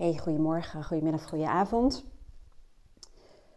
[0.00, 2.04] Hey, goedemorgen, goedemiddag, goedenavond.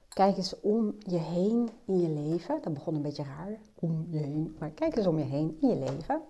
[0.09, 2.61] Kijk eens om je heen in je leven.
[2.61, 4.55] Dat begon een beetje raar, om je heen.
[4.59, 6.21] Maar kijk eens om je heen in je leven.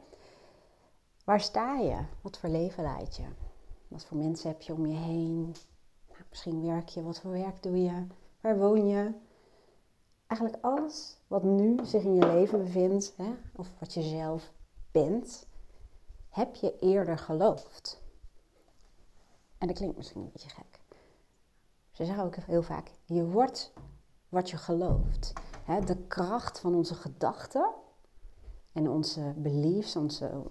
[1.26, 1.98] Waar sta je?
[2.22, 3.24] Wat voor leven leid je?
[3.88, 5.56] Wat voor mensen heb je om je heen?
[6.08, 8.08] Nou, misschien werk je, wat voor werk doe je?
[8.42, 9.12] Waar woon je?
[10.28, 14.52] Eigenlijk alles wat nu zich in je leven bevindt, hè, of wat je zelf
[14.92, 15.48] bent,
[16.30, 18.03] heb je eerder geloofd.
[19.64, 20.80] En dat klinkt misschien een beetje gek.
[21.92, 23.74] Ze zeggen ook heel vaak, je wordt
[24.30, 25.34] wat je gelooft.
[25.86, 27.70] de kracht van onze gedachten
[28.72, 30.44] en onze beliefs, onze,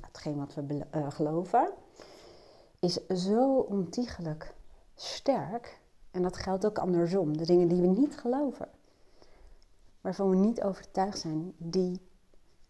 [0.00, 1.72] hetgeen wat we uh, geloven,
[2.78, 4.54] is zo ontiegelijk
[4.94, 5.80] sterk.
[6.10, 7.36] En dat geldt ook andersom.
[7.36, 8.68] De dingen die we niet geloven,
[10.00, 12.00] waarvan we niet overtuigd zijn, die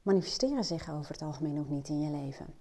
[0.03, 2.55] manifesteren zich over het algemeen ook niet in je leven.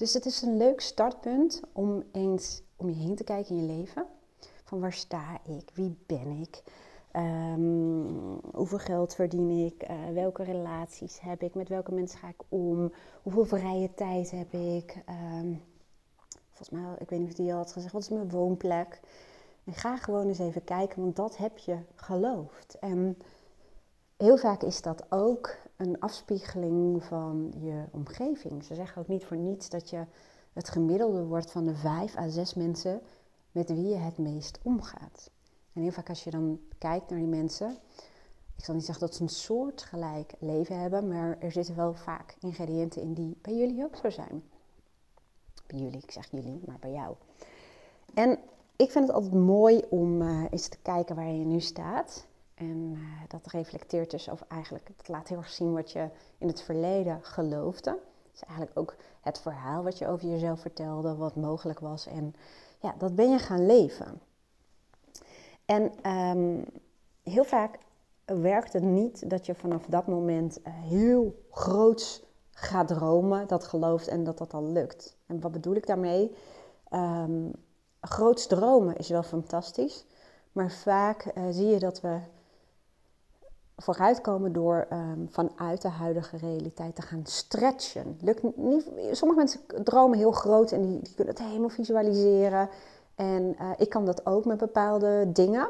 [0.00, 3.72] Dus het is een leuk startpunt om eens om je heen te kijken in je
[3.72, 4.06] leven.
[4.64, 5.70] Van waar sta ik?
[5.74, 6.62] Wie ben ik?
[7.10, 8.06] Ehm,
[8.54, 9.90] hoeveel geld verdien ik?
[9.90, 11.54] Uh, welke relaties heb ik?
[11.54, 12.92] Met welke mensen ga ik om?
[13.22, 15.02] Hoeveel vrije tijd heb ik?
[15.06, 15.52] Ehm,
[16.48, 19.00] volgens mij, ik weet niet of die al had gezegd, wat is mijn woonplek?
[19.64, 22.78] En ga gewoon eens even kijken, want dat heb je geloofd.
[22.78, 23.18] En
[24.20, 28.64] heel vaak is dat ook een afspiegeling van je omgeving.
[28.64, 30.04] Ze zeggen ook niet voor niets dat je
[30.52, 33.00] het gemiddelde wordt van de vijf à zes mensen
[33.52, 35.30] met wie je het meest omgaat.
[35.72, 37.76] En heel vaak als je dan kijkt naar die mensen,
[38.56, 42.36] ik zal niet zeggen dat ze een soortgelijk leven hebben, maar er zitten wel vaak
[42.40, 44.42] ingrediënten in die bij jullie ook zo zijn.
[45.66, 47.14] Bij jullie, ik zeg jullie, maar bij jou.
[48.14, 48.38] En
[48.76, 52.28] ik vind het altijd mooi om uh, eens te kijken waar je nu staat.
[52.60, 56.08] En uh, dat reflecteert dus of eigenlijk, het laat heel erg zien wat je
[56.38, 57.90] in het verleden geloofde.
[57.90, 62.06] Het is eigenlijk ook het verhaal wat je over jezelf vertelde, wat mogelijk was.
[62.06, 62.34] En
[62.80, 64.20] ja, dat ben je gaan leven.
[65.64, 66.64] En um,
[67.22, 67.78] heel vaak
[68.24, 74.08] werkt het niet dat je vanaf dat moment uh, heel groots gaat dromen, dat gelooft
[74.08, 75.16] en dat dat dan lukt.
[75.26, 76.34] En wat bedoel ik daarmee?
[76.90, 77.52] Um,
[78.00, 80.06] groots dromen is wel fantastisch,
[80.52, 82.20] maar vaak uh, zie je dat we
[83.80, 88.18] vooruitkomen door um, vanuit de huidige realiteit te gaan stretchen.
[88.20, 92.68] Lukt niet, sommige mensen dromen heel groot en die, die kunnen het helemaal visualiseren.
[93.14, 95.68] En uh, ik kan dat ook met bepaalde dingen,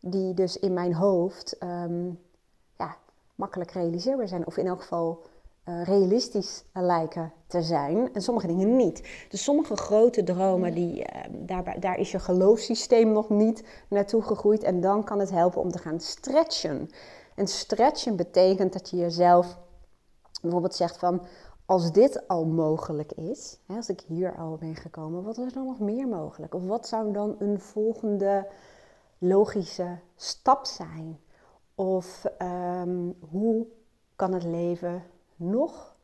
[0.00, 2.18] die dus in mijn hoofd um,
[2.78, 2.96] ja,
[3.34, 4.46] makkelijk realiseerbaar zijn.
[4.46, 5.22] Of in elk geval
[5.68, 8.14] uh, realistisch lijken te zijn.
[8.14, 9.26] En sommige dingen niet.
[9.28, 14.62] Dus sommige grote dromen, die, uh, daar, daar is je geloofssysteem nog niet naartoe gegroeid.
[14.62, 16.90] En dan kan het helpen om te gaan stretchen.
[17.34, 19.58] En stretchen betekent dat je jezelf
[20.42, 21.22] bijvoorbeeld zegt van,
[21.66, 25.66] als dit al mogelijk is, hè, als ik hier al ben gekomen, wat is dan
[25.66, 26.54] nog meer mogelijk?
[26.54, 28.48] Of wat zou dan een volgende
[29.18, 31.20] logische stap zijn?
[31.74, 33.66] Of um, hoe
[34.16, 35.02] kan het leven
[35.36, 35.96] nog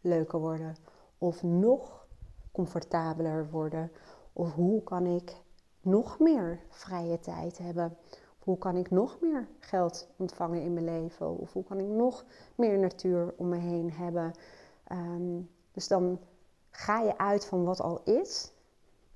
[0.00, 0.76] leuker worden?
[1.18, 2.06] Of nog
[2.52, 3.90] comfortabeler worden?
[4.32, 5.36] Of hoe kan ik
[5.80, 7.96] nog meer vrije tijd hebben?
[8.46, 11.38] Hoe kan ik nog meer geld ontvangen in mijn leven?
[11.38, 12.24] Of hoe kan ik nog
[12.54, 14.32] meer natuur om me heen hebben?
[14.92, 16.18] Um, dus dan
[16.70, 18.52] ga je uit van wat al is,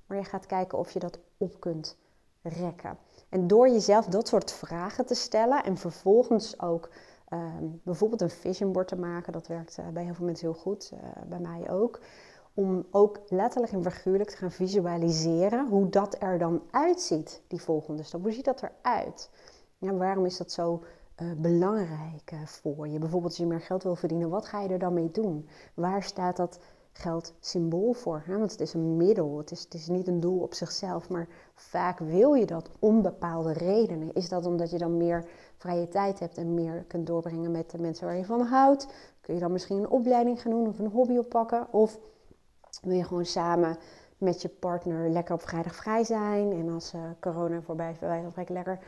[0.05, 1.97] maar je gaat kijken of je dat op kunt
[2.41, 2.97] rekken.
[3.29, 6.89] En door jezelf dat soort vragen te stellen en vervolgens ook
[7.29, 10.61] um, bijvoorbeeld een vision board te maken, dat werkt uh, bij heel veel mensen heel
[10.61, 10.99] goed, uh,
[11.29, 11.99] bij mij ook.
[12.53, 18.03] Om ook letterlijk en figuurlijk te gaan visualiseren hoe dat er dan uitziet, die volgende
[18.03, 18.21] stap.
[18.21, 19.29] Hoe ziet dat eruit?
[19.77, 20.83] Ja, waarom is dat zo
[21.21, 22.99] uh, belangrijk voor je?
[22.99, 25.47] Bijvoorbeeld als je meer geld wil verdienen, wat ga je er dan mee doen?
[25.73, 26.59] Waar staat dat
[26.91, 28.23] geld symbool voor?
[28.27, 31.27] Want het is een middel, het is, het is niet een doel op zichzelf, maar
[31.55, 34.13] vaak wil je dat om bepaalde redenen.
[34.13, 37.77] Is dat omdat je dan meer vrije tijd hebt en meer kunt doorbrengen met de
[37.77, 38.87] mensen waar je van houdt?
[39.21, 41.73] Kun je dan misschien een opleiding gaan doen of een hobby oppakken?
[41.73, 41.99] Of
[42.79, 43.77] wil je gewoon samen
[44.17, 48.09] met je partner lekker op vrijdag vrij zijn en als uh, corona voorbij is, bij
[48.35, 48.79] wijze lekker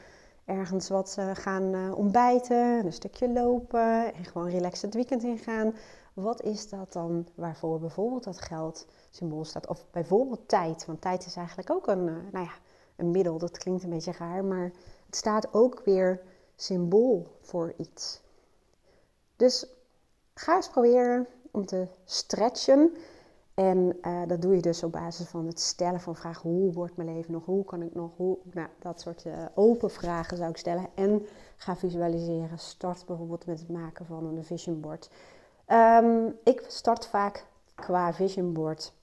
[0.45, 5.75] ergens wat uh, gaan uh, ontbijten, een stukje lopen en gewoon relaxed het weekend ingaan.
[6.13, 9.67] Wat is dat dan waarvoor bijvoorbeeld dat geld symbool staat?
[9.67, 12.53] Of bijvoorbeeld tijd, want tijd is eigenlijk ook een, nou ja,
[12.95, 13.37] een middel.
[13.37, 14.71] Dat klinkt een beetje raar, maar
[15.05, 16.21] het staat ook weer
[16.55, 18.21] symbool voor iets.
[19.35, 19.67] Dus
[20.33, 22.95] ga eens proberen om te stretchen
[23.53, 26.97] en uh, dat doe je dus op basis van het stellen van vragen: hoe wordt
[26.97, 27.45] mijn leven nog?
[27.45, 28.11] Hoe kan ik nog?
[28.15, 30.87] Hoe, nou, dat soort uh, open vragen zou ik stellen.
[30.95, 32.59] En ga visualiseren.
[32.59, 35.09] Start bijvoorbeeld met het maken van een vision board.
[35.67, 37.45] Um, ik start vaak
[37.75, 38.93] qua vision board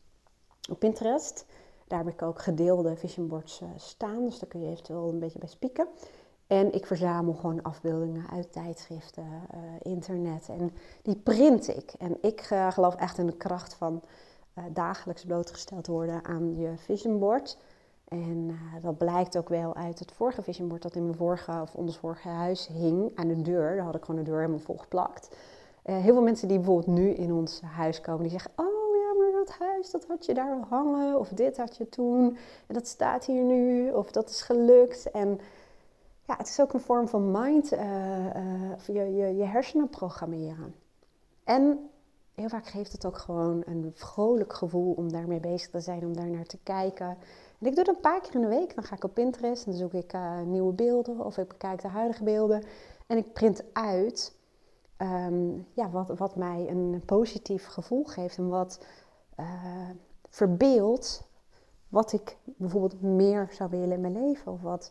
[0.71, 1.47] op Pinterest
[1.87, 5.39] Daar heb ik ook gedeelde vision boards staan, dus daar kun je eventueel een beetje
[5.39, 5.87] bij spieken.
[6.47, 9.27] En ik verzamel gewoon afbeeldingen uit tijdschriften,
[9.83, 11.93] internet en die print ik.
[11.99, 14.03] En ik geloof echt in de kracht van
[14.73, 17.59] dagelijks blootgesteld worden aan je vision board.
[18.11, 21.61] En uh, dat blijkt ook wel uit het vorige vision board dat in mijn vorige
[21.63, 23.77] of ons vorige huis hing aan de deur.
[23.77, 25.37] Daar had ik gewoon de deur helemaal vol geplakt.
[25.85, 29.19] Uh, heel veel mensen die bijvoorbeeld nu in ons huis komen, die zeggen: Oh ja,
[29.19, 31.19] maar dat huis, dat had je daar hangen.
[31.19, 32.37] Of dit had je toen.
[32.67, 33.91] En dat staat hier nu.
[33.91, 35.11] Of dat is gelukt.
[35.11, 35.41] En
[36.27, 40.75] ja, het is ook een vorm van mind, je, je, je hersenen programmeren.
[41.45, 41.91] En
[42.35, 46.17] heel vaak geeft het ook gewoon een vrolijk gevoel om daarmee bezig te zijn, om
[46.17, 47.09] daar naar te kijken.
[47.59, 48.75] En ik doe dat een paar keer in de week.
[48.75, 51.83] Dan ga ik op Pinterest en dan zoek ik uh, nieuwe beelden of ik bekijk
[51.83, 52.65] de huidige beelden.
[53.07, 54.35] En ik print uit
[54.99, 58.85] um, ja, wat, wat mij een positief gevoel geeft en wat
[59.41, 59.91] uh,
[60.29, 61.29] verbeeldt
[61.89, 64.53] wat ik bijvoorbeeld meer zou willen in mijn leven.
[64.53, 64.91] Of wat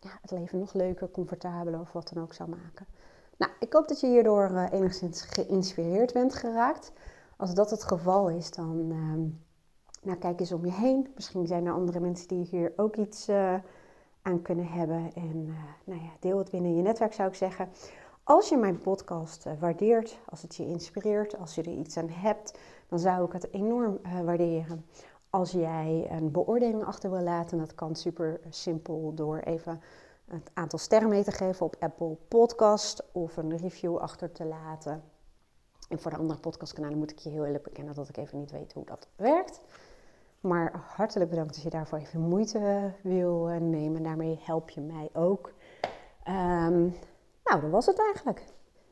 [0.00, 2.86] ja, het leven nog leuker, comfortabeler of wat dan ook zou maken.
[3.38, 6.92] Nou, ik hoop dat je hierdoor uh, enigszins geïnspireerd bent geraakt.
[7.36, 9.32] Als dat het geval is, dan uh,
[10.02, 11.12] nou, kijk eens om je heen.
[11.14, 13.54] Misschien zijn er andere mensen die hier ook iets uh,
[14.22, 15.10] aan kunnen hebben.
[15.14, 15.54] En uh,
[15.84, 17.68] nou ja, deel het binnen je netwerk zou ik zeggen.
[18.24, 22.58] Als je mijn podcast waardeert, als het je inspireert, als je er iets aan hebt,
[22.88, 24.84] dan zou ik het enorm waarderen.
[25.30, 29.80] Als jij een beoordeling achter wil laten, dat kan super simpel door even
[30.28, 35.02] het aantal sterren mee te geven op Apple Podcast of een review achter te laten.
[35.88, 38.50] En voor de andere podcastkanalen moet ik je heel eerlijk bekennen dat ik even niet
[38.50, 39.60] weet hoe dat werkt.
[40.40, 44.02] Maar hartelijk bedankt dat je daarvoor even moeite wil eh, nemen.
[44.02, 45.52] Daarmee help je mij ook.
[46.28, 46.94] Um,
[47.44, 48.44] nou, dat was het eigenlijk.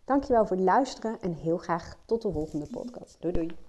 [0.05, 3.17] Dankjewel voor het luisteren en heel graag tot de volgende podcast.
[3.21, 3.66] Doei doei.